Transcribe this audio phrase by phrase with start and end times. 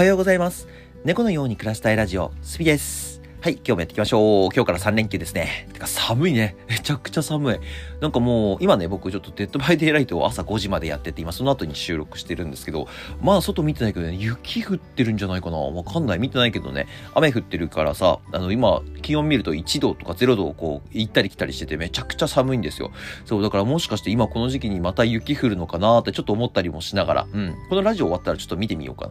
[0.00, 0.66] はようございます。
[1.04, 3.19] 猫のように暮らしたいラジオ、スピです。
[3.42, 4.54] はい、今日もやっていきましょう。
[4.54, 5.66] 今日から3連休ですね。
[5.72, 6.56] てか寒いね。
[6.68, 7.58] めちゃくちゃ寒い。
[8.02, 12.86] なんかもう、今ね、僕ちょっとデッドバイデイライトを朝5時までやってて、今その後に収録してるんですけど、
[13.22, 16.18] まあ外見てないけどね、雪降ってるんじゃないかなわかんない。
[16.18, 22.92] 見てないけどね、雨降ってるからさ、あの今、気温見ると1度とか0度をこう、行ったり来たりしててめちゃくちゃ寒いんですよ。
[23.24, 27.56] そう、だからもしかして今この時期にまた雪降るのかなってちょっと思ったりもしながら、うん。
[27.70, 29.10] このラジオ終わったらちょっと見てみようか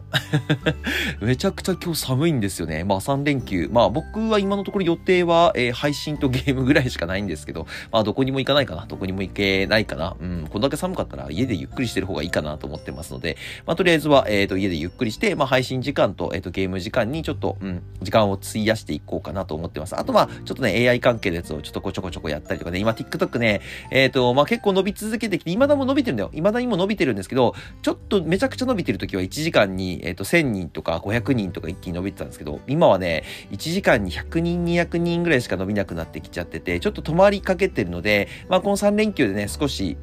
[1.20, 1.26] な。
[1.26, 2.84] めちゃくちゃ今日寒いんですよね。
[2.84, 3.68] まあ3連休。
[3.72, 8.86] まあ僕は今のところ予定は、えー、配信とゲームぐらいしかないんですけど、まあどこにも行かないかな。
[8.86, 10.16] どこにも行けないかな。
[10.20, 10.46] うん。
[10.50, 19.96] こんだけ寒かったら家でゆっくりしてる方がいいかなと思ってますので、まあとりあえずは、えっ、ー、と家でゆっくりして、まあ配信時間と、えっ、ー、とゲーム時間にちょっと、うん、時間を費やしていこうかなと思ってます。
[19.96, 23.60] あとまあ、ちょっとね、AI 関係のやつをちょっとこちょこちょこやったりとかね、今 TikTok ね、
[23.90, 26.30] えっ、と、まあ結構伸び続けてきて、未だも伸びてるんだよ。
[26.32, 39.96] 未だにも伸びてるんですけど、ちょっとめちゃくちゃ伸びてる時は1時間に、えっ、と、1000人とか500人とか一気に伸びてたんですけど、今はね、1時間に100人、200人ぐらいしか伸びなくなってきちゃってて、ちょっと止まりかけてるので、まあこの3連休でね、少し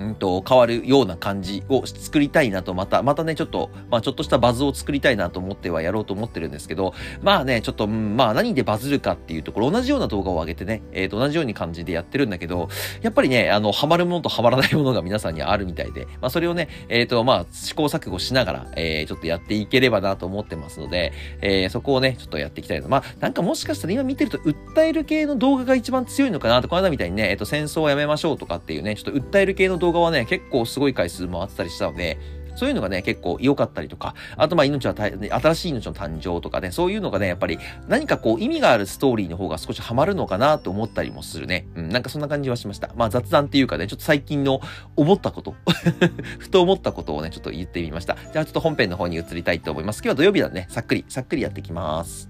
[0.00, 12.68] うんと、変わるような感じを作りたいなと、また、またね、ちょっと、まあちょっとしたバズを作りたいなと思ってはやろうと思ってるんですけど、まあね、ちょっと、まあ何でバズるかっていうところ、同じような動画を上げてね、えっ、ー、と、同じように感じでやってるんだけど、
[13.02, 22.88] やっぱりね、あの、ハマるものとハマらないものが皆さんにあるみたいで、まあそれをね、えっ、ー、と、まあ試行錯誤しながら、えー、ちょっとやっていければなと思ってますので、えー、そこをね、ちょっとやっていきたいと。
[22.88, 32.18] まあ、なんかもしかしたら今見てると、訴える系の動画が一番強いのかなと、この間みたいにね、えっ、と、戦争をやめましょうとかっていうね、ちょっと訴える系の動画動画はね、結構すごい回数回ってたりしたので、
[32.56, 41.66] そういうのがね、結構良かったりとか、あとまあ命は、新しい命の誕生とかね、そういうのがね、やっぱり何かこう意味があるストーリーの方が少しハマるのかなと思ったりもするね。
[41.74, 42.90] うん、なんかそんな感じはしました。
[42.96, 44.60] まあ雑談っていうかね、ちょっと最近の
[44.96, 45.54] 思ったこと
[46.38, 48.16] ふと思ったことをね、ちょっと言ってみました。
[48.32, 49.98] じゃあちょっと本編の方に移りたいと思います。
[49.98, 52.29] 今日は土曜日なんでね、さっくり、さっくりやっていきます。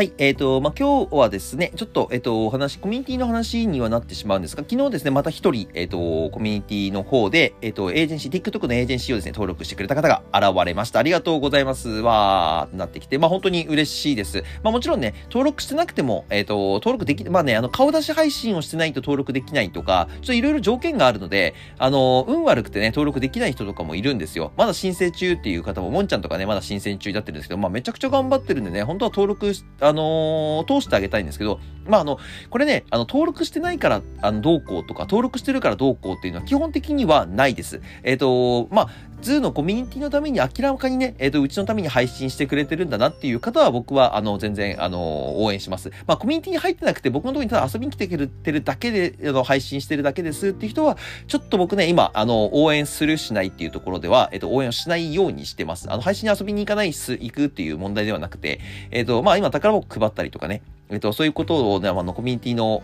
[0.00, 11.00] はい、えっ、ー、と、まあ、今日はですね、ちょっと、えっ、ー、と、お話、コミュニティの話にはなってしまうんですが、昨日ですね、また一人、えっ、ー、と、コミュニティの方で、えっ、と、エージェンシー、TikTok のエージェンシーをですね、登録してくれた方が現れました。
[11.00, 11.90] ありがとうございます。
[11.90, 14.42] わーって、なってきて、まあ、本当に嬉しいです。
[14.62, 24.52] まあ、もちろんね、登録してなくても、えっ、と、登録でき、まあね、あの、顔出し配信をしてないと登録できないとか、ちょっといろいろ条件があるので、あの、運悪くてね、登録できない人とかもいるんですよ。
[24.56, 32.18] まだ申請中っていう方も、もんちゃんとかね、まだ申請中になってるんですけど、まあ、めちゃくちゃ頑張ってるんでね、本当は登録、あのー通してあげたいんですけど、まあ、あの、
[32.48, 37.80] これね、あの、登録してないから、あの、どうこうとか、登録してるからどうこうっていうのは基本的にはないです。
[38.02, 38.88] えっ、ー、と、まあ、
[39.22, 45.90] ズーのコミュニティのために明らかにね、えっ、ー、と、うちのために配信してくれてるんだなっていう方は僕は、あの、全然、あの、応援します。
[46.06, 50.96] まあ、コミュニティに入ってなくて僕のところにただ遊びに来てくれてるだけで、あの、配信してるだけですっていう人は、
[51.26, 55.90] ちょっと僕ね、今、あの、応援するしないっていうところでは、えっ、ー、と、応援をしないようにしてます。
[55.90, 62.82] あの、配信に遊びに行かないす、行くっていう問題ではなくて、えっ、ー、と、まあ、今、宝箱配ったりとかね、えっ、と、そういうことをね、あの、コミュニティの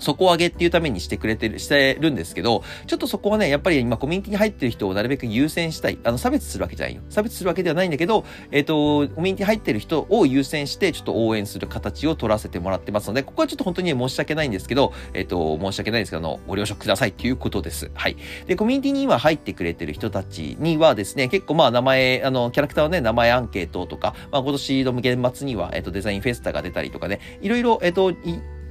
[0.00, 5.98] 底上げっていうためにしてくれてる、してるんですけど、ちょっとそこはね、やっぱり今コミュニティに入ってる人をなるべく優先したい。
[6.04, 7.02] あの、差別するわけじゃないよ。
[7.08, 17.90] 差別するわけではないんだけど、えっ、ー、と、コミュニティに入ってる人を優先して、ちょっと応援する形を取らせてもらってますので、ここはちょっと本当に申し訳ないんですけど、えっ、ー、と、申し訳ないですけど、あの、ご了承くださいっていうことです。
[17.94, 18.16] はい。
[18.46, 28.12] で、コミュニティに今入ってくれてる人たちにはですね、結構まあ名前、あの、キャラクターはね、名前アンケートとか、まあ今年の年末には、えっ、ー、と、デザインフェスタが出たりとかね、いろいろ、えっ、と、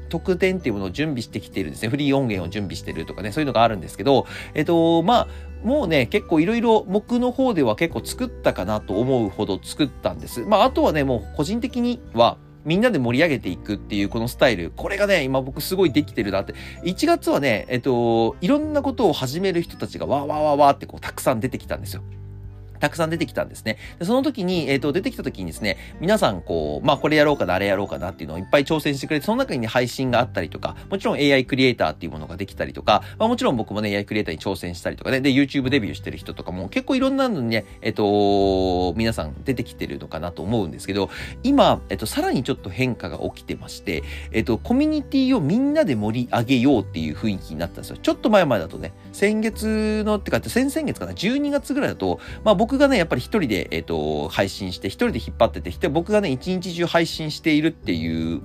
[0.07, 1.89] 特典っていうものを準備してきてるんですね。
[1.89, 5.27] フリー音源を準備してるとかね、そういうのがあるんですけど、えっと、まあ、
[5.63, 10.41] もうね、結構いろいろ僕の方では結構作ったかなと思うほど作ったんです。
[10.41, 14.71] まあ、あとはね、もう個人的には、みんなで盛り上げていくっていうこのスタイル。
[14.75, 16.53] これがね、今僕すごいできてるなって。
[16.83, 22.03] 1月はね、えっと、いろんなことを始める人たちがわーわーわーわーってこうたくさん出てきたんですよ。
[22.79, 23.77] たくさん出てきたんですね。
[23.99, 41.09] でその時に、えっ、ー、と、出てきた時にですね、皆さんこう、まあこれやろうかな、あれやろうかなっていうのをいっぱい挑戦してくれて、その中にね、配信があったりとか、もちろん AI クリエイターっていうものができたりとか、まあもちろん僕もね、AI クリエイターに挑戦したりとかね、で、YouTube デビューしてる人とかも結構いろんなのにね、えっ、ー、と、皆さん出てきてるのかなと思うんですけど、
[41.43, 47.97] 今、えっ、ー、と、さらにちょっと変化が起きてまして、えっ、と、コミュニティをみんなで盛り上げようっていう雰囲気になったんですよ。
[47.97, 58.41] ちょっと前までだとね、先月の、ってか、先々月かな、12月ぐらいだと、まあ僕がね、やっぱり一人で、えっ、ー、と、配信して、一人で引っ張ってて、僕がね、一日中配信しているっていう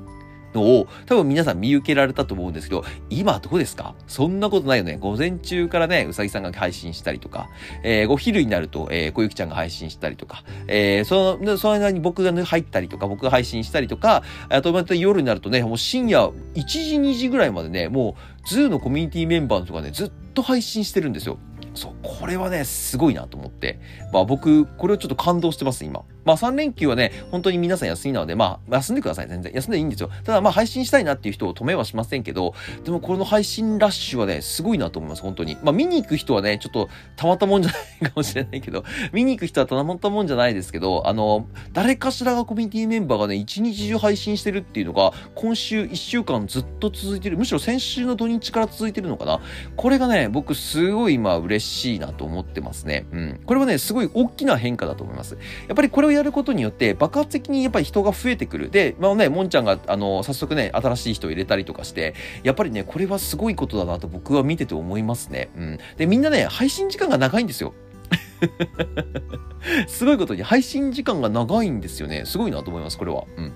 [0.54, 3.94] のを多分皆さん見受けられたと思うんですけど、今どうですか？
[4.06, 4.96] そんなことないよね。
[4.98, 7.48] 午前中からね、うさぎさんが配信したりとか、
[7.82, 21.38] えー、お昼になると、えー、小雪ちゃんが配信したりとか、えー、その、その間に僕が、ね、入ったりとか、僕が配信したりとか、あとまた夜になるとね、もう深夜1時2時ぐらいまでね、もう、ズーのコミュニティメンバーとかね、ずっと配信してるんですよ。
[21.74, 23.80] そう、これはね、すごいなと思って。
[24.12, 26.02] まあ僕、これをちょっと感動してます、今。
[26.24, 29.52] まあ3連休はね、本当に皆さん休みなので、まあ休んでください、全然。
[29.52, 30.10] 休んでいいんですよ。
[30.24, 32.54] ただまあ配信したいなっていう人を止めはしませんけど、
[32.84, 35.56] でもこの配信ラッシュはね、すごいなと思います、本当に。
[35.62, 47.36] まあ見に行く人はね、ちょっとたまったもんじゃないかもしれないけど、 見に行く人はたまったもんじゃないですけど、あの、誰かしらがコミュニティメンバーがね、一日中配信してるっていうのが、今週1週間ずっと続いてる。
[47.36, 49.40] むしろ先週の土日から続いてるのかな。
[49.76, 53.06] これがね、僕すごい今嬉しいなと思ってますね。
[53.12, 53.40] うん。
[53.46, 55.36] これはね、すごい大きな変化だと思います。
[55.68, 58.70] やっぱりこれをやることによって、爆発的にやっぱり人が増えてくる。
[58.70, 65.50] で、まあね、もんちゃんが、あの、早速ね、新しい人を入れたりとかして、やっぱりね、これはすごいことだなと僕は見てて思いますね。
[65.56, 65.78] うん。
[65.96, 67.74] で、みんなね、配信時間が長いんですよ。
[69.86, 72.24] すごいことに配信時間が長いんですよね。
[72.24, 73.24] すごいなと思います、これは。
[73.36, 73.52] うん。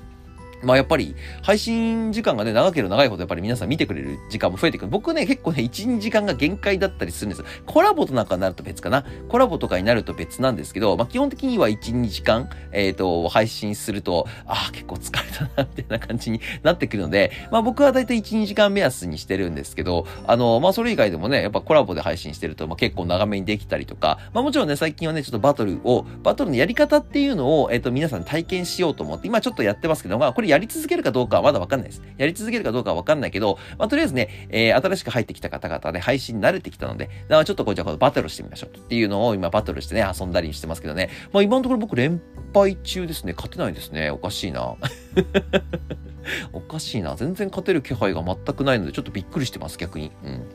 [0.63, 4.91] まあやっぱり配信時間がね、長ければ長いほどやっぱり皆さん見てくれる時間も増えてくる。
[4.91, 9.05] 僕ね、結構ね、1、2時間が限界だったりするんですコラボとなんかになると別かな。
[9.29, 32.03] コラボとかになると別なんですけど、まあ基本的には1、2時間、えっ、ー、と、配信すると、ああ、結構疲れたな、みたいな感じになってくるので、まあ僕はだいたい1、2時間目安にしてるんですけど、あの、まあそれ以外でもね、やっぱコラボで配信してると、まあ結構長めにできたりとか、まあもちろんね、最近はね、ちょっとバトルを、バトルのやり方っていうのを、えっ、ー、と、皆さん体験しようと思って、今ちょっとやってますけど、まあこれやり続けるかどうかはまだわかんないです。
[32.17, 41.11] やり続けるかどうかはわかんないけど、まあ、とりあえずね、えー、新しく入ってきた方々で、配信慣れてきたので、だからちょっとこう、じゃあバトルしてみましょうっていうのを今バトルしてね、遊んだりしてますけどね。
[41.33, 42.21] まあ今のところ僕連
[42.55, 43.33] 敗中ですね。
[43.33, 44.11] 勝てないですね。
[44.11, 44.77] おかしいな。
[46.53, 47.15] おかしいな。
[47.17, 50.13] 全然勝てる気配が全くないので、ちょっとびっくりしてます、逆に。
[50.25, 50.47] うん。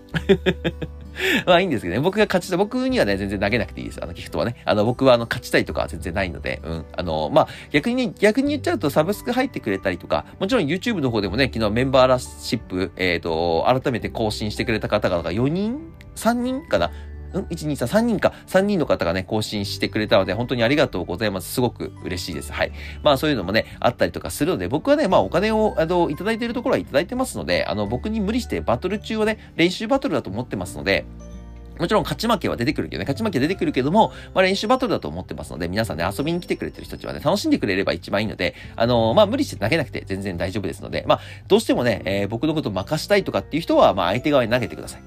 [1.45, 2.01] まあいいんですけどね。
[2.01, 2.57] 僕が勝ちたい。
[2.57, 3.99] 僕にはね、全然投げなくていいです。
[4.01, 4.55] あの、ギフトはね。
[4.65, 6.85] あの、僕はあの、勝ちたいとかは全然ないので、うん。
[6.95, 15.79] あの、まあ、逆にね、逆に言っちゃうとサブスク入ってくれたりとか、もちろん YouTube の方でもね、昨日メンバーラッシップ、えっ、ー、と、改めて更新してくれた方々が4人
[16.15, 16.91] ?3 人かな？
[17.33, 18.33] うん ?1、2、3、3人か。
[18.47, 21.53] 3人の方がね、更新してくれたので、本当にありがとうございます。
[21.53, 22.51] すごく嬉しいです。
[22.51, 22.71] はい。
[23.03, 31.05] まあそういうのもね、あったりとかするので、僕はね、まあお金を、あの、いただいているところはいただいてますので、あの、僕に無理してバトル中はね、練習バトルだと思ってますので、
[31.81, 45.01] もちろん勝ち負けは出てくるけどね、勝ち負け出てくるけども、まあ練習バトルだと思ってますので、皆さんね、遊びに来てくれてる人たちはね、楽しんでくれれば一番いいので、あのー、まあ無理して投げなくて全然大丈夫ですので、まあどうしてもね、えー、僕のこと任したいとかっていう人は、まあ相手側に投げてください。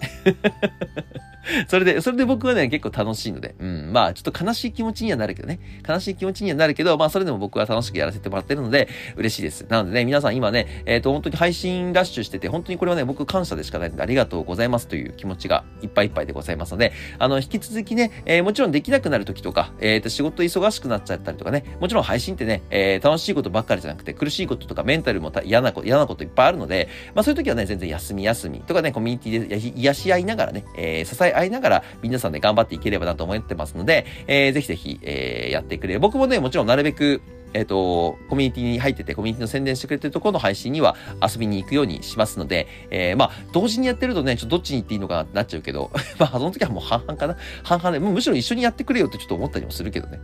[1.69, 9.67] それで、それで僕はね、結構楽しいので、うん、まあちょっと悲しい気持ちにはなるけどね、悲しい気持ちにはなるけど、まあそれでも僕は楽しくやらせてもらってるので、嬉しいです。
[9.69, 35.99] なのでね、皆さん今ね、えっ、ー、と、本当に配信ラッシュしてて、本当にこれはね、僕感謝でしかないので、ありがとうございますという気持ちがいっぱいいっぱいでございますので、あの、引き続きね、えー、もちろんできなくなる時とか、えっ、ー、と、仕事忙しくなっちゃったりとかね、もちろん配信ってね、えー、楽しいことばっかりじゃなくて、苦しいこととかメンタルも嫌なこと、嫌なこといっぱいあるので、まあそういう時はね、全然休み休みとかね、コミュニティで癒し合いながらね、えー、支え合いながら、皆さんで頑張っていければなと思ってますので、えー、ぜひぜひ、えー、やってくれ。
[35.99, 37.23] 僕もね、もちろんなるべく、
[37.55, 50.19] えっ、ー、と、コミュニティに入ってて、コミュニティの宣伝してくれてるところの配信には遊びに行くようにしますので、えー、まあ、同時にやってるとね、ちょっとどっちに行っていいのかなっちゃうけど、 まあ、その時はもう半々かな半々で、むしろ一緒にやってくれよってちょっと思ったりもするけどね。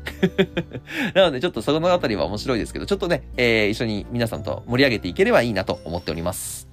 [1.15, 6.70] なので、ちょっとそのあたりは面白いですけど、ちょっとね、えー、一緒に皆さんと盛り上げていければいいなと思っております。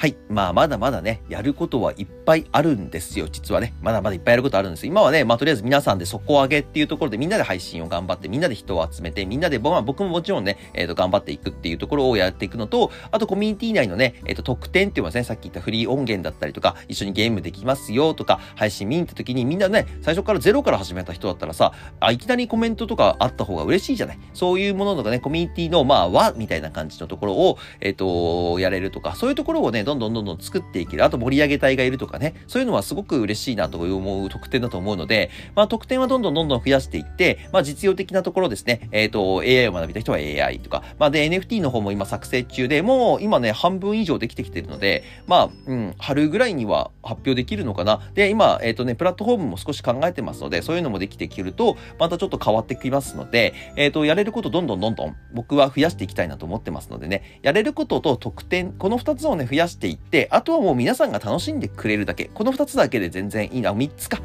[0.00, 0.16] はい。
[0.28, 3.74] まあ、まだまだね、やることはいっぱいあるんですよ、実はね。
[3.82, 4.92] まだまだいっぱいやることあるんですよ。
[4.92, 24.18] 今はね、まあ、とりあえず皆さんで底上げっていうところでみんなで配信を頑張って、みんなで人を集めて、みんなで、まあ、僕ももちろんね、えっ、ー、と、頑張っていくっていうところをやっていくのと、あとコミュニティ内のね、えっ、ー、と、特典っていうのはね、さっき言ったフリー音源だったりとか、一緒にゲームできますよとか、配信見に行った時にみんなね、最初からゼロから始めた人だったらさ、あ、いきなりコメントとかあった方が嬉しいじゃない。
[24.32, 31.04] そういうものとかね、コミュニティの、まあ、和みたいな感じのところを、えっ、ー、と、やれるとか、そういうところをね、どんどんどんどん作っていける。
[31.04, 48.02] あと盛り上げ隊がいるとかね、そういうのはすごく嬉しいなと思う特典だと思うので、まあ、特典はどんどんどんどん増やしていって、まあ、実用的なところですね、えっ、ー、と、AI を学びた人は AI とか、まあ、で、NFT の方も今作成中で、もう今ね、半分以上できてきてるので、まあ、うん、春ぐらいには発表できるのかな。
[48.14, 64.18] で、今、えっ、ー、とね、プラットフォームも少し考えてますので、そういうのもできてくると、またちょっと変わってきますので、えっ、ー、と、やれることどんどんどんどん僕は増やしていきたいなと思ってますのでね、やれることと特典、この2つをね、増やしていって、あとはもう皆さんが楽しんでくれるだけ、この2つだけで全然いいな、3つか。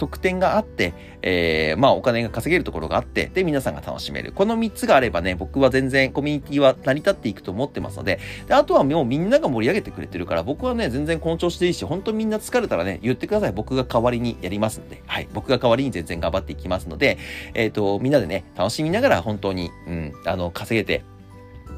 [0.00, 4.32] 特典があって、えー、まあお金が稼げるところがあって、で、皆さんが楽しめる。
[4.32, 13.52] この3つがあればね、僕は全然コミュニティは成り立っていくと思ってますので、であとはもうみんなが盛り上げてくれてるから、僕はね、全然根調していいし、本当みんな疲れたらね、言ってください。
[13.52, 15.28] 僕が代わりにやりますので、はい。
[15.34, 17.18] 僕が代わりに全然頑張っていきますので、
[17.52, 21.04] えっ、ー、と、みんなでね、楽しみながら本当に、うん、あの、稼げて、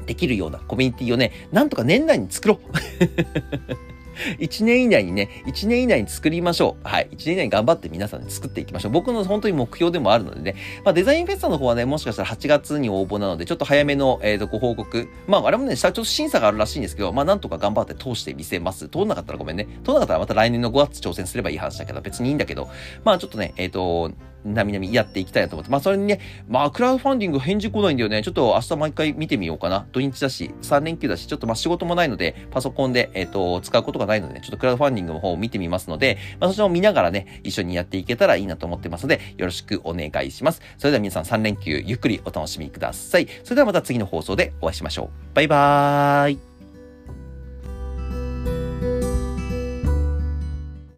[0.05, 2.57] できるようなコミュニティをね、なんとか年内に作ろう
[4.39, 6.87] 1年以内にね、1年以内に作りましょう。
[6.87, 7.09] はい。
[7.11, 8.91] 1年以内に頑張って皆さんで作っていきましょう。
[8.91, 10.55] 僕の本当に目標でもあるのでね。
[10.83, 15.09] まあ、デザインフェスタの方はね、もしかしたら8月に応募なので、ちょっと早めの、えっ、ー、と、ご報告。
[15.27, 18.87] まあ、あれもね、ちょっと審査があるらしいんですけど、まあ、なんとか頑張って通してみせます。
[18.87, 19.67] 通んなかったらごめんね。
[19.83, 22.69] 通んなかったらまた来年の5月挑戦すればいい話だけど、別にいいんだけど、
[23.03, 24.11] まあ、ちょっとね、えっ、ー、と、
[24.45, 25.71] なみなみやっていきたいなと思って。
[25.71, 28.21] まあ、それにね、まあ、クラウドファンディング返事来ないんだよね。
[28.23, 29.85] ちょっと明日毎回見てみようかな。
[29.91, 40.61] 土日だし、3連休だし、ちょっとまあ仕事もないので、パソコンで、えっ、ー、と、使うことがないので、ねちょっとクラウドファンディングの方を見てみますので、まあ、そちらを見ながらね、一緒にやっていけたらいいなと思ってますので、よろしくお願いします。
[40.77, 43.27] それでは皆さん3連休、ゆっくりお楽しみください。
[43.43, 45.35] それではまた次の放送でお会いしましょう。
[45.35, 46.52] バイバーイ。